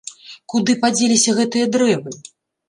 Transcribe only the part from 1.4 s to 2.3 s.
гэтыя дрэвы?